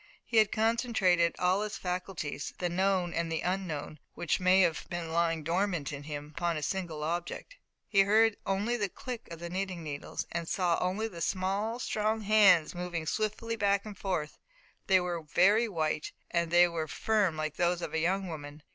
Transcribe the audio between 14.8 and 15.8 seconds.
They were very